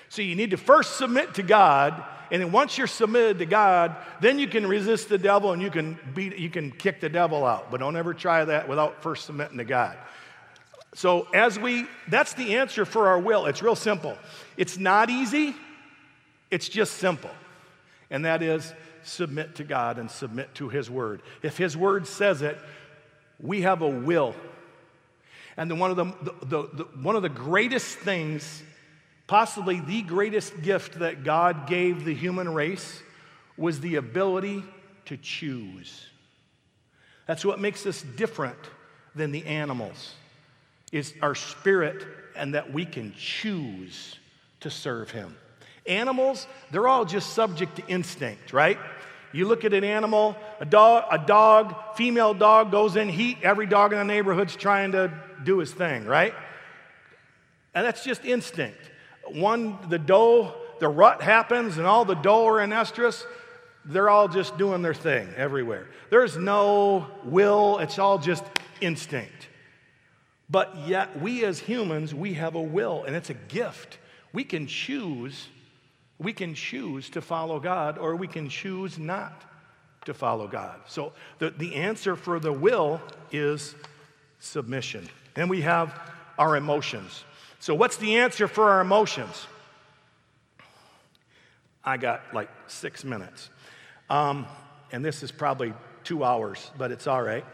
[0.09, 3.95] So you need to first submit to God, and then once you're submitted to God,
[4.23, 7.45] then you can resist the devil and you can beat, you can kick the devil
[7.45, 7.71] out.
[7.71, 9.99] But don't ever try that without first submitting to God.
[10.95, 13.47] So, as we, that's the answer for our will.
[13.47, 14.17] It's real simple.
[14.57, 15.55] It's not easy,
[16.51, 17.31] it's just simple.
[18.11, 18.73] And that is
[19.03, 21.23] submit to God and submit to His Word.
[21.43, 22.59] If His Word says it,
[23.39, 24.35] we have a will.
[25.57, 26.05] And then one of the,
[26.47, 28.63] the, the, one of the greatest things,
[29.27, 33.03] possibly the greatest gift that God gave the human race,
[33.57, 34.65] was the ability
[35.07, 36.07] to choose.
[37.27, 38.59] That's what makes us different
[39.15, 40.15] than the animals
[40.93, 44.17] is our spirit and that we can choose
[44.61, 45.37] to serve him.
[45.87, 48.79] Animals, they're all just subject to instinct, right?
[49.33, 53.67] You look at an animal, a dog, a dog, female dog goes in heat, every
[53.67, 55.13] dog in the neighborhood's trying to
[55.45, 56.35] do his thing, right?
[57.75, 58.79] And that's just instinct.
[59.27, 63.25] One, the doe, the rut happens, and all the doe are in estrus,
[63.85, 65.87] they're all just doing their thing everywhere.
[66.11, 68.45] There's no will, it's all just
[68.81, 69.38] instinct.
[70.51, 73.99] But yet, we as humans, we have a will, and it's a gift.
[74.33, 75.49] We can choose,
[76.19, 79.45] we can choose to follow God, or we can choose not
[80.07, 80.81] to follow God.
[80.87, 83.75] So the, the answer for the will is
[84.39, 85.09] submission.
[85.37, 85.99] And we have
[86.39, 87.25] our emotions.
[87.61, 89.47] So, what's the answer for our emotions?
[91.85, 93.51] I got like six minutes.
[94.09, 94.47] Um,
[94.93, 97.45] and this is probably two hours, but it's all right.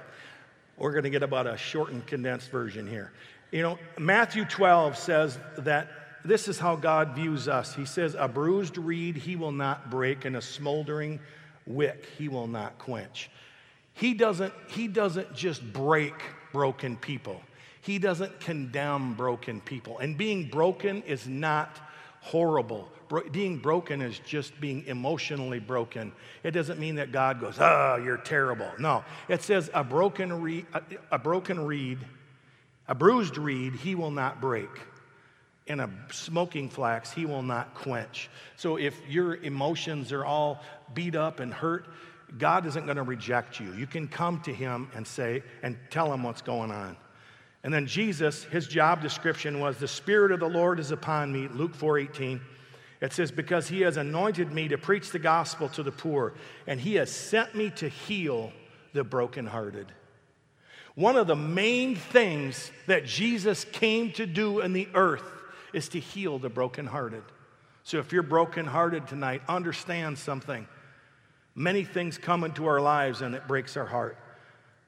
[0.76, 3.12] We're going to get about a shortened, condensed version here.
[3.52, 5.88] You know, Matthew 12 says that
[6.24, 7.74] this is how God views us.
[7.74, 11.20] He says, A bruised reed he will not break, and a smoldering
[11.66, 13.30] wick he will not quench.
[13.92, 16.14] He doesn't, he doesn't just break
[16.52, 17.40] broken people,
[17.80, 19.98] He doesn't condemn broken people.
[19.98, 21.78] And being broken is not
[22.24, 22.88] horrible.
[23.08, 26.10] Bro- being broken is just being emotionally broken.
[26.42, 28.70] It doesn't mean that God goes, oh, you're terrible.
[28.78, 30.82] No, it says a broken, reed, a,
[31.12, 31.98] a broken reed,
[32.88, 34.70] a bruised reed, he will not break.
[35.66, 38.30] And a smoking flax, he will not quench.
[38.56, 40.62] So if your emotions are all
[40.94, 41.86] beat up and hurt,
[42.38, 43.72] God isn't going to reject you.
[43.74, 46.96] You can come to him and say, and tell him what's going on.
[47.64, 51.48] And then Jesus, his job description was the Spirit of the Lord is upon me,
[51.48, 52.40] Luke 4 18.
[53.00, 56.34] It says, Because he has anointed me to preach the gospel to the poor,
[56.66, 58.52] and he has sent me to heal
[58.92, 59.86] the brokenhearted.
[60.94, 65.24] One of the main things that Jesus came to do in the earth
[65.72, 67.24] is to heal the brokenhearted.
[67.82, 70.68] So if you're brokenhearted tonight, understand something.
[71.54, 74.16] Many things come into our lives and it breaks our heart.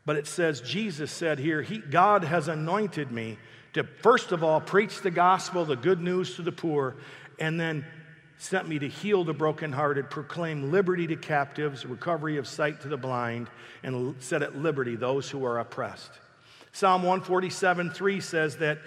[0.06, 3.38] But it says, Jesus said here, he, God has anointed me
[3.74, 6.96] to, first of all, preach the gospel, the good news to the poor,
[7.40, 7.84] and then
[8.38, 12.96] sent me to heal the brokenhearted, proclaim liberty to captives, recovery of sight to the
[12.96, 13.48] blind,
[13.82, 16.12] and set at liberty those who are oppressed.
[16.72, 18.78] Psalm 147 3 says that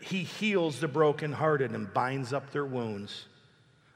[0.00, 3.26] he heals the brokenhearted and binds up their wounds.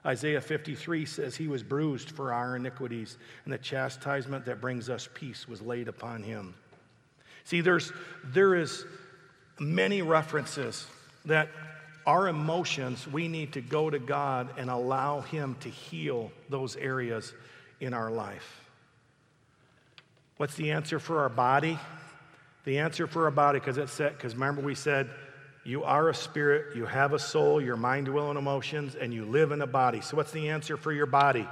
[0.05, 5.09] Isaiah 53 says he was bruised for our iniquities, and the chastisement that brings us
[5.15, 6.55] peace was laid upon him.
[7.47, 7.93] See, there's,
[8.25, 8.85] there is
[9.59, 10.85] many references
[11.27, 11.49] that
[12.05, 17.33] our emotions, we need to go to God and allow Him to heal those areas
[17.81, 18.61] in our life.
[20.39, 21.79] What's the answer for our body?
[22.65, 25.09] The answer for our body, because it said, because remember we said,
[25.65, 29.25] you are a spirit, you have a soul, your mind, will, and emotions, and you
[29.25, 30.01] live in a body.
[30.01, 31.47] So, what's the answer for your body?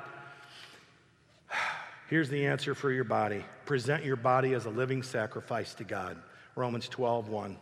[2.08, 6.16] Here's the answer for your body present your body as a living sacrifice to God.
[6.54, 7.56] Romans 12, 1.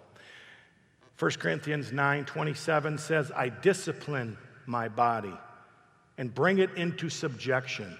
[1.18, 5.32] 1 Corinthians 9, 27 says, I discipline my body
[6.18, 7.96] and bring it into subjection.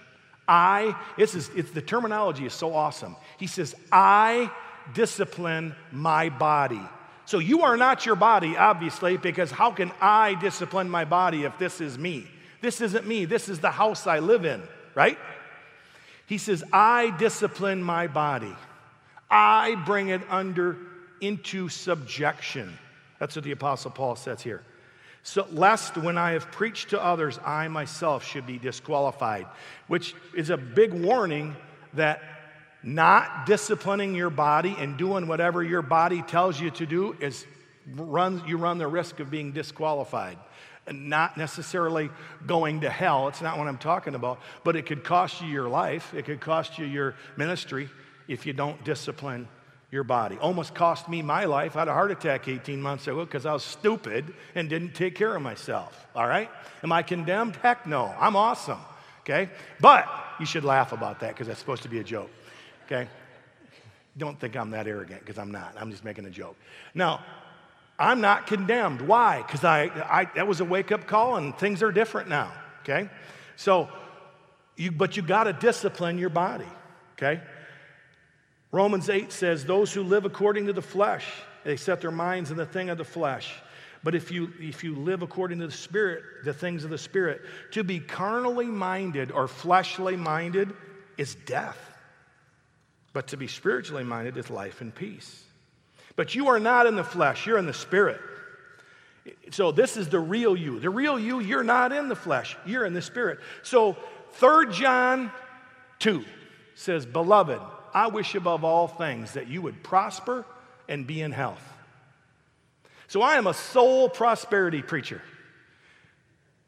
[0.47, 3.15] I, this is, it's, the terminology is so awesome.
[3.39, 4.51] He says, I
[4.93, 6.81] discipline my body.
[7.25, 11.57] So you are not your body, obviously, because how can I discipline my body if
[11.57, 12.27] this is me?
[12.61, 13.25] This isn't me.
[13.25, 14.61] This is the house I live in,
[14.95, 15.17] right?
[16.25, 18.55] He says, I discipline my body.
[19.29, 20.77] I bring it under
[21.21, 22.77] into subjection.
[23.19, 24.63] That's what the Apostle Paul says here.
[25.23, 29.47] So, lest when I have preached to others, I myself should be disqualified,
[29.87, 31.55] which is a big warning
[31.93, 32.21] that
[32.83, 37.45] not disciplining your body and doing whatever your body tells you to do is
[37.95, 40.37] run, you run the risk of being disqualified
[40.91, 42.09] not necessarily
[42.45, 43.27] going to hell.
[43.27, 44.39] It's not what I'm talking about.
[44.63, 47.89] But it could cost you your life, it could cost you your ministry
[48.27, 49.47] if you don't discipline
[49.91, 50.37] your body.
[50.37, 51.75] Almost cost me my life.
[51.75, 55.15] I had a heart attack 18 months ago because I was stupid and didn't take
[55.15, 56.07] care of myself.
[56.15, 56.49] All right?
[56.83, 57.55] Am I condemned?
[57.57, 58.13] Heck no.
[58.19, 58.79] I'm awesome.
[59.21, 59.49] Okay?
[59.79, 60.07] But
[60.39, 62.31] you should laugh about that because that's supposed to be a joke.
[62.85, 63.07] Okay?
[64.17, 65.75] Don't think I'm that arrogant because I'm not.
[65.79, 66.55] I'm just making a joke.
[66.93, 67.23] Now,
[67.97, 69.01] I'm not condemned.
[69.01, 69.41] Why?
[69.41, 72.51] Because I, I, that was a wake up call and things are different now,
[72.81, 73.09] okay?
[73.55, 73.89] So,
[74.75, 76.67] you, but you got to discipline your body,
[77.13, 77.41] okay?
[78.71, 81.25] Romans 8 says, Those who live according to the flesh,
[81.63, 83.53] they set their minds in the thing of the flesh.
[84.03, 87.41] But if you, if you live according to the Spirit, the things of the Spirit,
[87.71, 90.73] to be carnally minded or fleshly minded
[91.17, 91.77] is death.
[93.13, 95.43] But to be spiritually minded is life and peace.
[96.15, 98.19] But you are not in the flesh, you're in the spirit.
[99.51, 100.79] So this is the real you.
[100.79, 103.39] The real you, you're not in the flesh, you're in the spirit.
[103.63, 103.97] So
[104.33, 105.31] 3 John
[105.99, 106.23] 2
[106.75, 107.59] says, Beloved,
[107.93, 110.45] I wish above all things that you would prosper
[110.89, 111.61] and be in health.
[113.07, 115.21] So I am a soul prosperity preacher.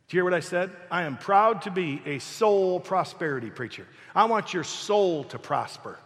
[0.07, 0.71] Do you hear what I said?
[0.91, 3.87] I am proud to be a soul prosperity preacher.
[4.13, 5.99] I want your soul to prosper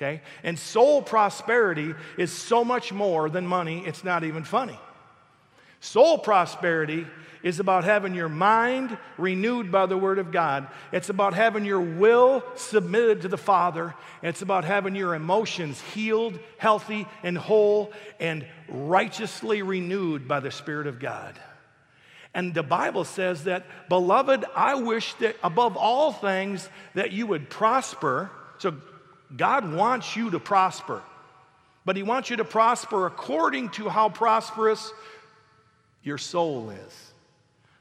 [0.00, 0.22] okay?
[0.42, 4.78] And soul prosperity is so much more than money, it's not even funny.
[5.80, 7.06] Soul prosperity
[7.42, 10.68] is about having your mind renewed by the Word of God.
[10.92, 13.94] It's about having your will submitted to the Father.
[14.22, 20.86] It's about having your emotions healed, healthy, and whole, and righteously renewed by the Spirit
[20.86, 21.34] of God.
[22.34, 27.48] And the Bible says that, beloved, I wish that above all things that you would
[27.48, 28.30] prosper.
[28.58, 28.74] So
[29.36, 31.02] God wants you to prosper,
[31.84, 34.92] but He wants you to prosper according to how prosperous
[36.02, 37.12] your soul is.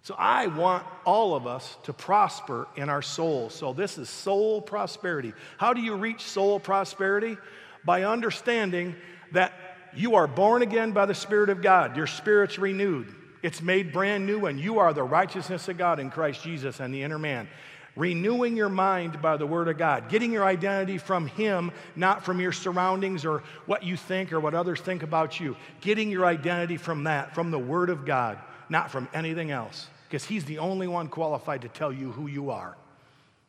[0.04, 3.50] So I want all of us to prosper in our soul.
[3.50, 5.34] So this is soul prosperity.
[5.58, 7.38] How do you reach soul prosperity?
[7.86, 8.96] By understanding
[9.34, 9.54] that
[9.94, 11.96] you are born again by the Spirit of God.
[11.96, 13.14] Your spirit's renewed.
[13.42, 16.94] It's made brand new, and you are the righteousness of God in Christ Jesus and
[16.94, 17.48] the inner man.
[17.96, 22.40] Renewing your mind by the Word of God, getting your identity from Him, not from
[22.40, 25.58] your surroundings or what you think or what others think about you.
[25.82, 28.38] Getting your identity from that, from the Word of God,
[28.70, 32.52] not from anything else, because He's the only one qualified to tell you who you
[32.52, 32.78] are.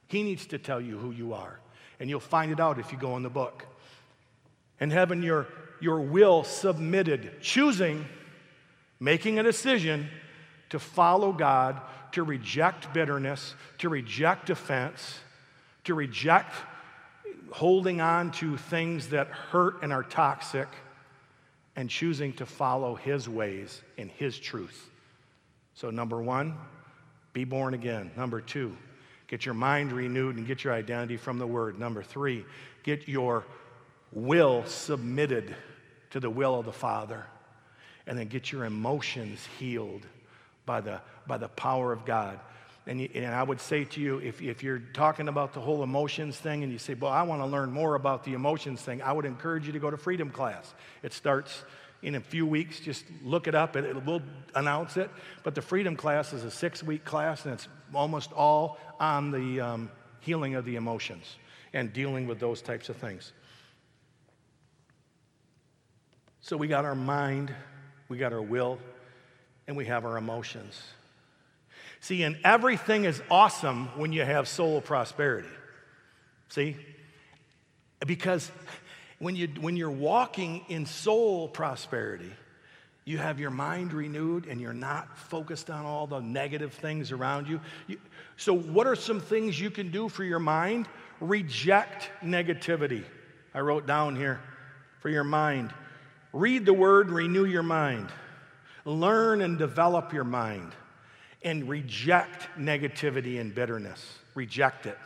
[0.08, 1.60] He needs to tell you who you are,
[2.00, 3.64] and you'll find it out if you go in the book.
[4.80, 5.46] And having your,
[5.80, 8.06] your will submitted, choosing
[9.00, 10.08] making a decision
[10.68, 11.80] to follow God,
[12.12, 15.18] to reject bitterness, to reject offense,
[15.84, 16.54] to reject
[17.50, 20.68] holding on to things that hurt and are toxic,
[21.76, 24.90] and choosing to follow His ways and His truth.
[25.74, 26.56] So, number one,
[27.32, 28.10] be born again.
[28.16, 28.76] Number two,
[29.28, 31.78] get your mind renewed and get your identity from the Word.
[31.78, 32.44] Number three,
[32.82, 33.44] get your
[34.12, 35.54] will submitted
[36.10, 37.24] to the will of the Father
[38.06, 40.04] and then get your emotions healed
[40.66, 42.38] by the, by the power of God.
[42.86, 45.82] And, you, and I would say to you, if, if you're talking about the whole
[45.82, 49.02] emotions thing and you say, well, I want to learn more about the emotions thing,
[49.02, 50.74] I would encourage you to go to Freedom Class.
[51.02, 51.62] It starts
[52.02, 52.80] in a few weeks.
[52.80, 54.22] Just look it up, and it will
[54.54, 55.10] announce it.
[55.42, 59.60] But the Freedom Class is a six week class, and it's almost all on the
[59.60, 59.90] um,
[60.20, 61.36] healing of the emotions
[61.72, 63.32] and dealing with those types of things.
[66.40, 67.54] So we got our mind
[68.10, 68.80] we got our will,
[69.70, 70.82] and we have our emotions.
[72.00, 75.46] See, and everything is awesome when you have soul prosperity.
[76.48, 76.76] See?
[78.04, 78.50] Because
[79.20, 82.32] when, you, when you're walking in soul prosperity,
[83.04, 87.46] you have your mind renewed and you're not focused on all the negative things around
[87.46, 87.60] you.
[87.86, 88.00] you.
[88.36, 90.88] So, what are some things you can do for your mind?
[91.20, 93.04] Reject negativity.
[93.54, 94.40] I wrote down here
[94.98, 95.72] for your mind
[96.32, 98.08] Read the word, renew your mind.
[98.84, 100.72] Learn and develop your mind.
[101.42, 104.18] And reject negativity and bitterness.
[104.34, 104.98] Reject it.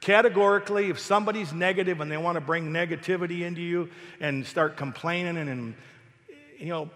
[0.00, 3.90] Categorically, if somebody's negative and they want to bring negativity into you
[4.20, 5.74] and start complaining and, and
[6.58, 6.90] you know,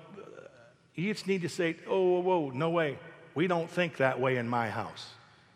[0.95, 2.99] you just need to say, oh, whoa, whoa, no way.
[3.35, 5.07] We don't think that way in my house.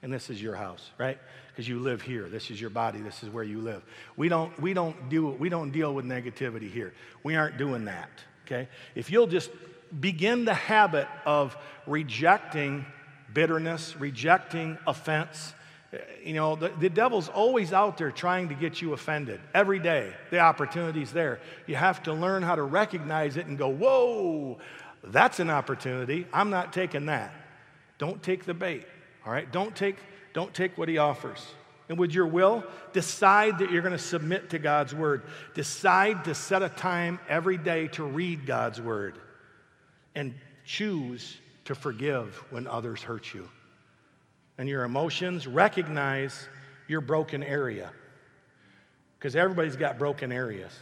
[0.02, 1.18] And this is your house, right?
[1.58, 2.28] because you live here.
[2.28, 3.00] This is your body.
[3.00, 3.82] This is where you live.
[4.16, 6.94] We don't, we don't, do, we don't deal with negativity here.
[7.24, 8.10] We aren't doing that,
[8.48, 8.68] okay?
[8.94, 9.50] If you'll just
[10.00, 12.86] begin the habit of rejecting
[13.32, 15.54] bitterness, rejecting offense,
[16.22, 20.12] you know, the, the devil's always out there trying to get you offended every day.
[20.30, 21.40] The opportunity's there.
[21.66, 24.58] You have to learn how to recognize it and go, whoa,
[25.04, 26.26] that's an opportunity.
[26.32, 27.32] I'm not taking that.
[27.96, 28.86] Don't take the bait,
[29.24, 29.50] all right?
[29.50, 29.96] Don't take
[30.34, 31.44] don't take what he offers.
[31.88, 35.22] And with your will, decide that you're going to submit to God's word.
[35.54, 39.18] Decide to set a time every day to read God's word.
[40.14, 40.34] And
[40.64, 43.48] choose to forgive when others hurt you.
[44.58, 46.48] And your emotions, recognize
[46.88, 47.90] your broken area.
[49.18, 50.72] Because everybody's got broken areas.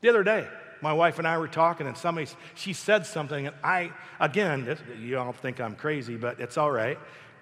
[0.00, 0.46] The other day,
[0.80, 3.90] my wife and I were talking, and somebody, she said something, and I,
[4.20, 6.98] again, this, you all think I'm crazy, but it's all right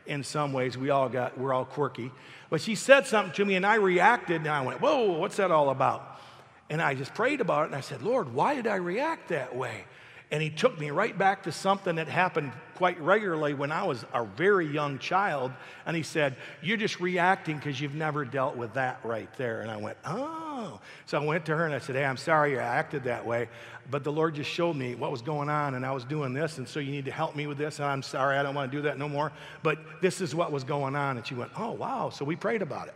[0.06, 0.76] in some ways.
[0.76, 2.10] We all got, we're all quirky.
[2.50, 5.50] But she said something to me and I reacted and I went, Whoa, what's that
[5.50, 6.20] all about?
[6.68, 9.54] And I just prayed about it and I said, Lord, why did I react that
[9.54, 9.84] way?
[10.32, 14.06] And he took me right back to something that happened quite regularly when I was
[14.14, 15.52] a very young child.
[15.84, 19.60] And he said, You're just reacting because you've never dealt with that right there.
[19.60, 20.80] And I went, Oh.
[21.04, 23.50] So I went to her and I said, Hey, I'm sorry I acted that way.
[23.90, 26.56] But the Lord just showed me what was going on and I was doing this.
[26.56, 27.78] And so you need to help me with this.
[27.78, 29.32] And I'm sorry, I don't want to do that no more.
[29.62, 31.18] But this is what was going on.
[31.18, 32.08] And she went, Oh, wow.
[32.08, 32.94] So we prayed about it.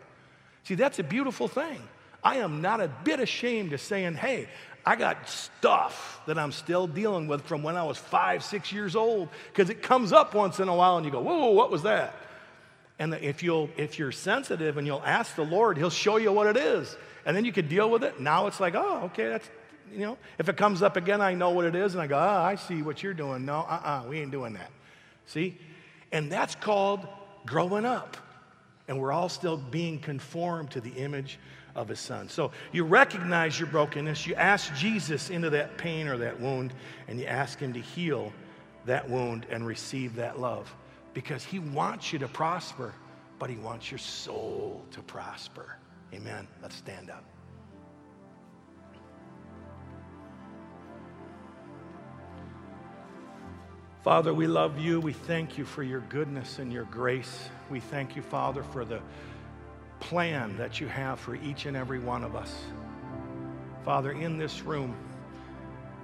[0.65, 1.83] See, that's a beautiful thing.
[2.25, 4.49] I am not a bit ashamed of saying, Hey,
[4.87, 8.95] I got stuff that I'm still dealing with from when I was five, six years
[8.95, 11.83] old, because it comes up once in a while and you go, whoa, what was
[11.83, 12.15] that?
[13.01, 16.47] And if, you'll, if you're sensitive and you'll ask the Lord, He'll show you what
[16.47, 16.97] it is.
[17.27, 18.21] And then you can deal with it.
[18.21, 19.51] Now it's like, oh, okay, that's,
[19.93, 21.95] you know, if it comes up again, I know what it is.
[21.95, 23.45] And I go, oh, I see what you're doing.
[23.45, 24.71] No, uh uh-uh, uh we ain't doing that.
[25.27, 25.59] See?
[26.13, 27.07] And that's called
[27.45, 28.17] growing up.
[28.87, 31.41] And we're all still being conformed to the image
[31.77, 32.29] of his son.
[32.29, 36.73] So you recognize your brokenness, you ask Jesus into that pain or that wound,
[37.07, 38.33] and you ask him to heal
[38.87, 40.75] that wound and receive that love
[41.13, 42.95] because he wants you to prosper,
[43.39, 45.77] but he wants your soul to prosper.
[46.13, 46.49] Amen.
[46.63, 47.25] Let's stand up.
[54.03, 55.01] Father, we love you.
[55.01, 57.49] We thank you for your goodness and your grace.
[57.71, 59.01] We thank you, Father, for the
[60.01, 62.55] plan that you have for each and every one of us.
[63.85, 64.95] Father, in this room,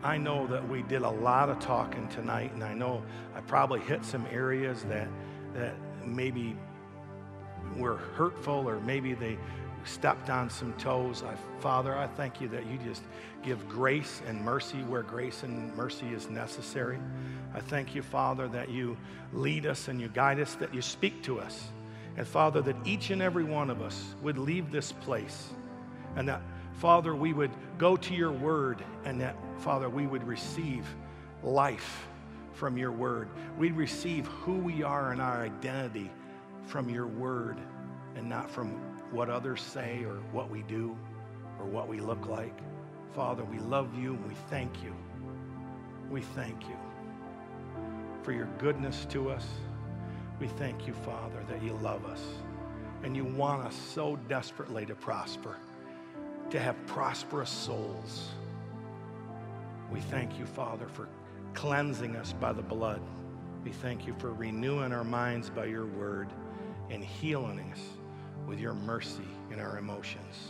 [0.03, 3.03] I know that we did a lot of talking tonight, and I know
[3.35, 5.09] I probably hit some areas that,
[5.55, 5.75] that
[6.05, 6.57] maybe
[7.77, 9.39] were hurtful or maybe they
[9.85, 11.23] stepped on some toes.
[11.23, 13.03] I, Father, I thank you that you just
[13.43, 16.99] give grace and mercy where grace and mercy is necessary.
[17.55, 18.97] I thank you, Father, that you
[19.33, 21.69] lead us and you guide us, that you speak to us.
[22.17, 25.49] And Father, that each and every one of us would leave this place
[26.17, 26.43] and that,
[26.75, 30.87] Father, we would go to your word and that, Father, we would receive
[31.43, 32.07] life
[32.53, 33.29] from your word.
[33.59, 36.11] We'd receive who we are and our identity
[36.67, 37.59] from your word
[38.15, 38.69] and not from
[39.11, 40.97] what others say or what we do
[41.59, 42.59] or what we look like.
[43.15, 44.95] Father, we love you and we thank you.
[46.11, 46.77] We thank you
[48.23, 49.47] for your goodness to us.
[50.43, 52.21] We thank you, Father, that you love us
[53.05, 55.55] and you want us so desperately to prosper,
[56.51, 58.31] to have prosperous souls.
[59.93, 61.09] We thank you, Father, for
[61.55, 63.01] cleansing us by the blood.
[63.63, 66.33] We thank you for renewing our minds by your word
[66.91, 67.81] and healing us
[68.49, 70.49] with your mercy in our emotions.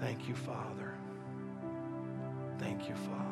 [0.00, 0.94] Thank you, Father.
[2.58, 3.29] Thank you, Father.